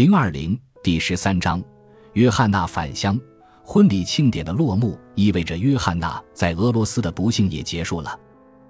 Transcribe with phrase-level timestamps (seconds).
[0.00, 1.62] 零二零第十三章，
[2.14, 3.20] 约翰娜返乡。
[3.62, 8.18] 婚礼庆典的落幕，意味着约翰娜在俄罗斯的不幸也结束了。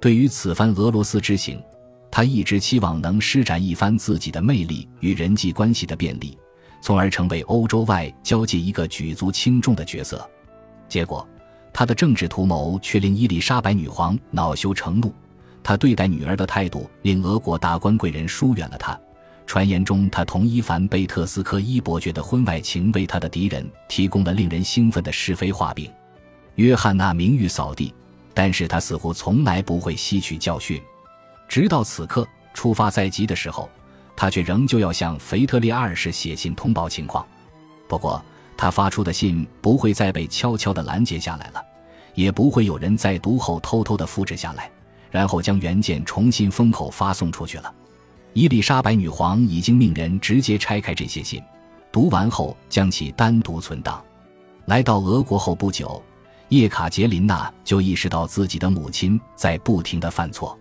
[0.00, 1.62] 对于此番俄罗斯之行，
[2.10, 6.36] 他一直期望能施展一番自己的魅力与人际关系的便利，
[6.80, 10.28] 从而成为欧洲外交界一个举足轻重的角色。
[10.88, 11.24] 结果，
[11.72, 15.14] 他的政治图谋却令伊丽莎白女皇恼羞成怒。
[15.62, 18.98] 他对待女儿的态度令俄国达官贵人疏远了他。
[19.52, 25.92] 传言中，他同伊凡贝特斯科伊伯爵的婚外情为他的敌人提供了令人兴奋的是非画饼。
[26.54, 27.92] 约翰娜名誉扫地，
[28.32, 30.80] 但是他似乎从来不会吸取教训。
[31.46, 33.68] 直到此刻，出发在即的时候，
[34.16, 37.22] 他却仍旧要向腓特烈二世写信通报情况。
[37.86, 38.24] 不过，
[38.56, 41.62] 他发出的信不会再被悄悄地拦截下来了，
[42.14, 44.70] 也不会有人在读后偷偷地复制下来，
[45.10, 47.70] 然后将原件重新封口发送出去了。
[48.34, 51.42] 伊丽莎白女皇已经命人直接拆开这些信，
[51.90, 54.02] 读完后将其单独存档。
[54.64, 56.02] 来到俄国后不久，
[56.48, 60.58] 叶卡捷琳娜就意识到自己的母亲在不停的犯错，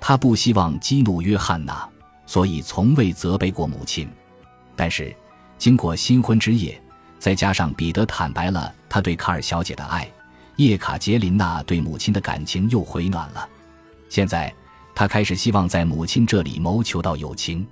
[0.00, 1.88] 她不希望激怒约翰娜，
[2.26, 4.08] 所以从未责备过母亲。
[4.74, 5.14] 但是，
[5.56, 6.82] 经过新婚之夜，
[7.20, 10.10] 再加上彼得坦白了他对卡尔小姐的爱，
[10.56, 13.48] 叶卡捷琳娜对母亲的感情又回暖了。
[14.08, 14.52] 现在。
[14.94, 17.66] 他开始希望在母亲这里谋求到友情。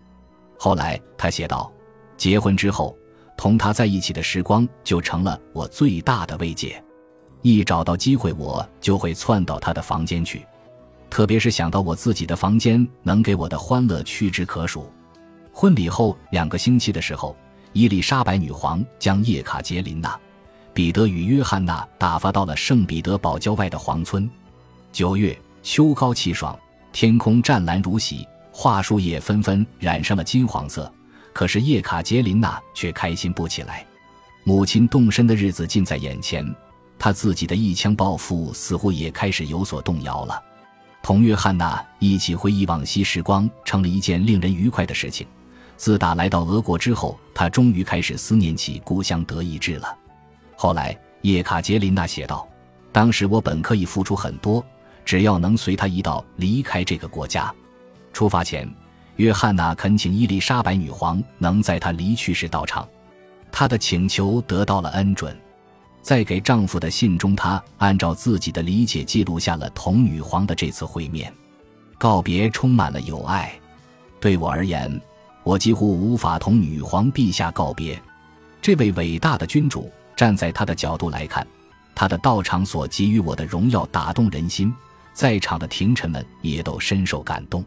[0.58, 1.72] 后来他写道
[2.16, 2.96] ：“结婚之后，
[3.36, 6.82] 同他在一起的时光就成了我最大的慰藉。
[7.42, 10.44] 一找到机会，我就会窜到他的房间去，
[11.10, 14.90] 特别是想到我自己的房间能给我的欢乐屈指可数。”
[15.52, 17.36] 婚礼后两个星期的时候，
[17.72, 20.18] 伊丽莎白女皇将叶卡捷琳娜、
[20.72, 24.28] 彼得与约翰娜打发到了圣彼得堡郊外的皇村。
[24.92, 26.58] 九月，秋高气爽。
[26.92, 30.92] 天空湛蓝如洗，桦树叶纷纷染上了金黄色。
[31.32, 33.84] 可是叶卡捷琳娜却开心不起来。
[34.44, 36.44] 母亲动身的日子近在眼前，
[36.98, 40.42] 她自己的一腔抱负似乎也开始有所动摇了。
[41.02, 45.26] 同约翰娜一起回忆往昔时光，成了一件令人愉快的事情。
[45.78, 49.96] 自打来到俄国之后，他终于开始思念起故乡德意志了。
[50.54, 52.46] 后来，叶卡捷琳娜写道
[52.92, 54.64] ：“当时我本可以付出很多。”
[55.04, 57.52] 只要能随他一道离开这个国家，
[58.12, 58.68] 出发前，
[59.16, 62.88] 约翰娜恳请伊丽莎白女皇能在她离去时到场。
[63.50, 65.36] 她的请求得到了恩准。
[66.00, 71.32] 在给丈夫的信中，她按照自己的理解记录下了同女皇的这次会面。
[71.98, 73.52] 告别充满了友爱。
[74.18, 75.00] 对我而言，
[75.44, 78.00] 我几乎无法同女皇陛下告别。
[78.60, 81.46] 这位伟大的君主，站在他的角度来看，
[81.94, 84.74] 他的到场所给予我的荣耀打动人心。
[85.12, 87.64] 在场的廷臣们也都深受感动，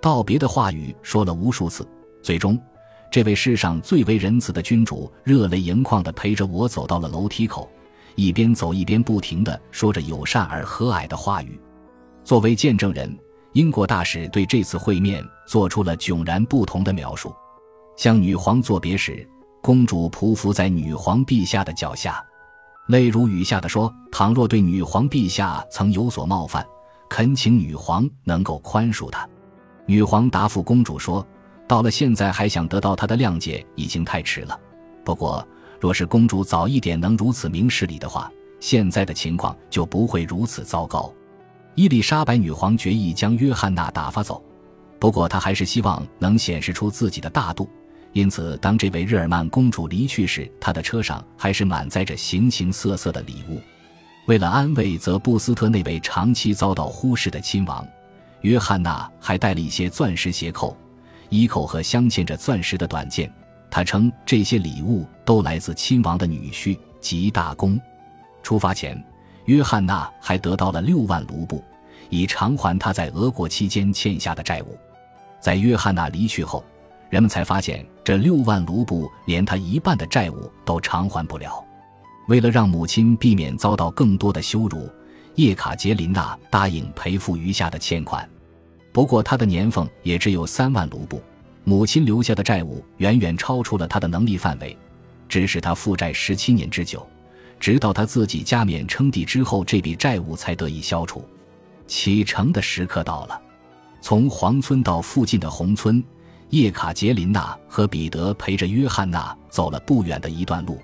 [0.00, 1.86] 道别的话语说了无数次，
[2.22, 2.60] 最终，
[3.10, 7.70] 这位世上最为仁慈的君主热泪盈眶地陪着我走到了楼梯口，
[8.16, 11.58] 一边走一边不停地说着友善而和蔼的话语。
[12.22, 13.16] 作为见证人，
[13.52, 17.34] 英国大使对这次会面做出了迥然不同的描述。
[17.96, 19.26] 向女皇作别时，
[19.62, 22.22] 公主匍匐在女皇陛下的脚下，
[22.88, 26.66] 泪如雨下的说：“倘若对女皇陛下曾有所冒犯。”
[27.08, 29.28] 恳请女皇能够宽恕他。
[29.86, 31.26] 女皇答复公主说
[31.68, 34.58] ：“到了现在还想得到她的谅解，已经太迟了。
[35.04, 35.46] 不过，
[35.80, 41.12] 若是公主早一点能如此明事理的话，现在的情况就不会如此糟糕。”
[41.76, 44.42] 伊丽莎白女皇决意将约翰娜打发走，
[44.98, 47.68] 不过她还是希望能显示出自己的大度。
[48.12, 53.60] 因此，当这位日耳曼公主离去时，她的车上还是满载着形形色色的礼物。
[54.26, 57.86] 为了安慰泽布斯特那位长期遭到忽视的亲王，
[58.40, 60.74] 约翰娜还带了一些钻石鞋扣、
[61.28, 63.30] 衣扣和镶嵌着钻石的短剑。
[63.70, 67.78] 他称这些礼物都来自亲王的女婿吉大公。
[68.42, 69.02] 出发前，
[69.44, 71.62] 约翰娜还得到了六万卢布，
[72.08, 74.78] 以偿还他在俄国期间欠下的债务。
[75.40, 76.64] 在约翰娜离去后，
[77.10, 81.62] 人们才发现这六万卢布连他一半的债务都偿还不了。
[82.26, 84.88] 为了让母亲避免遭到更多的羞辱，
[85.34, 88.28] 叶卡捷琳娜答应赔付余下的欠款。
[88.92, 91.20] 不过，她的年俸也只有三万卢布，
[91.64, 94.76] 母亲留下的债务远远超出了她的能力范围，
[95.28, 97.06] 致使她负债十七年之久。
[97.60, 101.26] 直到她自己加冕称帝之后，这笔债务才得以消除。
[101.86, 103.40] 启程的时刻到了，
[104.00, 106.02] 从黄村到附近的红村，
[106.50, 110.78] 叶卡捷琳娜和彼得陪着约翰娜走了不远的一段路。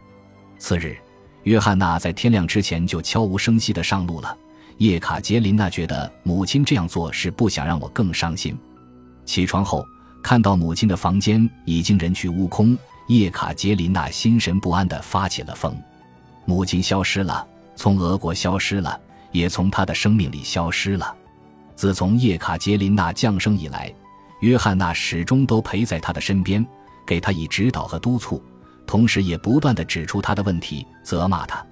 [0.58, 0.96] 次日。
[1.44, 4.36] 约翰娜在天亮之前就悄无声息地上路了。
[4.78, 8.58] 叶卡捷琳娜觉得母亲这样做是不想让我更伤心。
[9.24, 9.84] 起床后
[10.22, 12.76] 看到母亲的房间已经人去屋空，
[13.08, 15.76] 叶卡捷琳娜心神不安地发起了疯。
[16.46, 17.46] 母亲消失了，
[17.76, 18.98] 从俄国消失了，
[19.32, 21.14] 也从她的生命里消失了。
[21.76, 23.92] 自从叶卡捷琳娜降生以来，
[24.40, 26.66] 约翰娜始终都陪在她的身边，
[27.06, 28.42] 给她以指导和督促，
[28.90, 31.64] 同时也不断地指出他的问题，责骂他。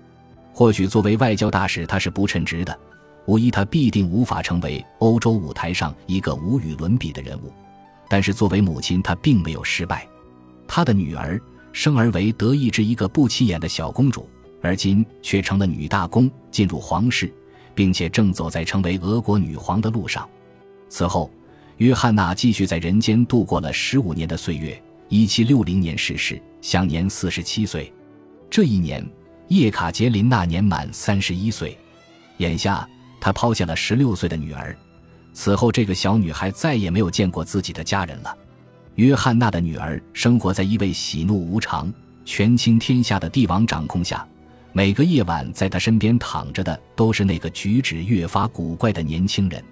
[0.53, 2.79] 或许作为外交大使，他是不称职的，
[3.27, 7.53] 无疑他必定无法成为欧洲舞台上一个无与伦比的人物。
[8.09, 10.07] 但是作为母亲，她并没有失败。
[10.69, 11.41] 她的女儿
[11.73, 14.31] 生而为德意志一个不起眼的小公主，
[14.63, 17.35] 而今却成了女大公，进入皇室，
[17.75, 20.29] 并且正走在成为俄国女皇的路上。
[20.89, 21.29] 此后，
[21.79, 24.81] 约翰娜继续在人间度过了十五年的岁月。
[25.11, 27.91] 一七六零年逝世，享年四十七岁。
[28.51, 29.03] 这一年，
[29.49, 31.77] 叶卡捷琳娜年满三十一岁。
[32.37, 32.87] 眼下，
[33.19, 34.77] 她抛下了十六岁的女儿。
[35.33, 38.37] 此后，这个小女孩再也没有见过自己的家人了。
[38.97, 41.91] 约翰娜的女儿生活在一位喜怒无常、
[42.27, 44.27] 权倾天下的帝王掌控下，
[44.73, 49.65] 每个夜晚在她身边躺着的都是那个举止越发古怪的年轻人。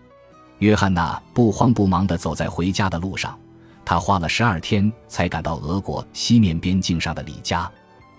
[0.61, 3.39] 约翰娜不慌不忙地走在回家的路上，
[3.87, 7.71] 他花了十二天才赶到俄国西面边境上的李家。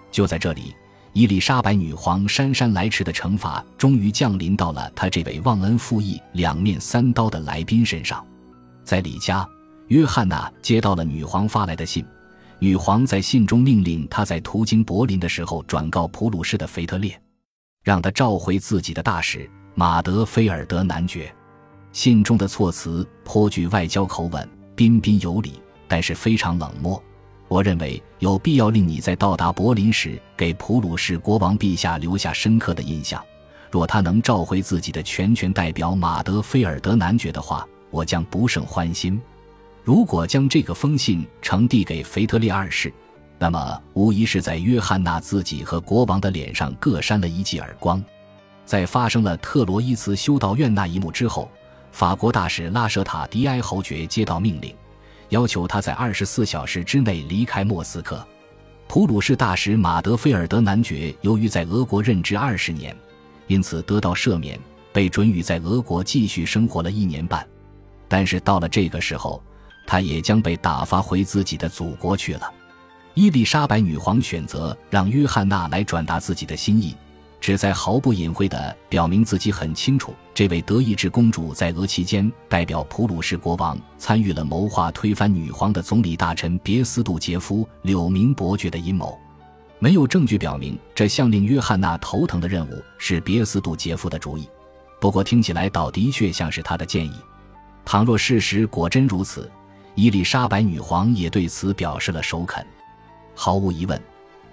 [0.10, 0.74] 就在这里。
[1.14, 8.24] 伊丽莎白女皇姗姗来迟的惩罚终于降临到了他这位忘恩负义、两面三刀的来宾身上。
[8.84, 9.48] 在李家，
[9.88, 12.06] 约翰娜接到了女皇发来的信。
[12.60, 17.20] 女皇在信中命令她在途经柏林的时候转告普鲁士的腓特烈，
[17.84, 21.34] 让他召回自己的大使马德菲尔德男爵。
[21.94, 27.02] 信中的措辞颇具外交口吻，彬彬有礼，但是非常冷漠。
[27.48, 33.20] 我认为有必要令你在到达柏林时给普鲁士国王陛下留下深刻的印象。
[33.72, 39.20] 若他能召回自己的全权代表马德菲尔德男爵的话，我将不胜欢心。
[39.84, 42.94] 如果将这个封信呈递给腓特烈二世，
[43.40, 48.04] 那么无疑是在约翰娜自己和国王的脸上各扇了一记耳光。
[48.64, 51.50] 在发生了特罗伊茨修道院那一幕之后，
[51.98, 54.72] 法国大使拉舍塔迪埃侯爵接到命令。
[55.30, 58.24] 要求他在二十四小时之内离开莫斯科。
[58.88, 62.96] 普鲁士大使马德菲尔德男爵由于在俄国任职二十年，
[63.48, 64.60] 因此得到赦免，
[64.94, 67.44] 被准予在俄国继续生活了一年半。
[68.08, 69.42] 但是到了这个时候，
[69.88, 72.54] 他也将被打发回自己的祖国去了。
[73.16, 76.96] 伊丽莎白女皇选择让约翰娜来转达自己的心意。
[77.40, 89.18] 旨在毫不隐晦地表明自己很清楚，这位德意志公主在俄期间代表普鲁士国王参与了谋划推翻女皇的总理大臣别斯杜杰夫柳明伯爵的阴谋。
[89.80, 94.50] 没有证据表明这项令约翰娜头疼的任务是别斯杜杰夫的主意，
[95.00, 97.14] 不过听起来倒的确像是他的建议。
[97.86, 99.50] 倘若事实果真如此，
[99.96, 102.66] 伊丽莎白女皇也对此表示了首肯。
[103.36, 104.02] 毫无疑问。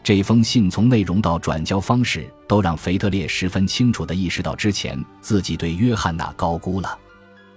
[0.05, 6.99] 这封信从内容到转交方式，都让腓特烈十分清楚地意识到之前自己对约翰娜高估了。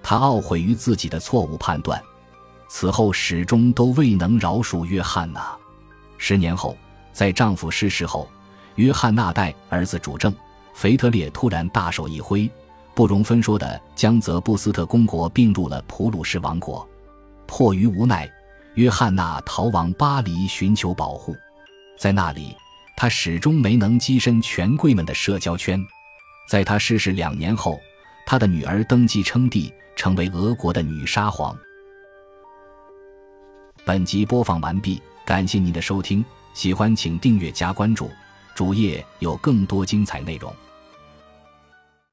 [0.02, 2.02] 他懊悔于自己的错误判断，
[2.70, 5.54] 此后始终都未能饶恕约翰娜。
[6.18, 6.78] 十年后，
[7.12, 8.30] 在丈夫逝世后，
[8.76, 10.34] 约翰娜代儿子主政，
[10.74, 12.50] 腓特烈突然大手一挥，
[12.96, 16.88] 不容分说地将泽布斯特公国并入了普鲁士王国。
[17.46, 18.26] 迫于无奈，
[18.76, 21.36] 约翰娜逃往巴黎寻求保护。
[21.98, 22.56] 在那里，
[22.96, 25.84] 他始终没能跻身权贵们的社交圈。
[26.48, 27.80] 在他逝世两年后，
[28.26, 31.58] 他的女儿登基称帝，成为俄国的女沙皇。
[33.84, 36.24] 本集播放完毕，感谢您的收听，
[36.54, 38.12] 喜欢请订阅加关注，
[38.56, 40.54] 主页有更多精彩内容。